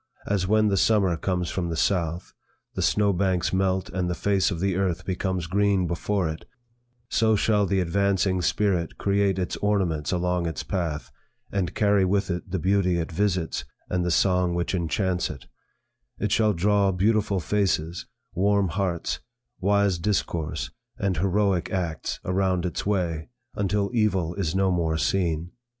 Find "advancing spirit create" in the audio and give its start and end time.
7.79-9.37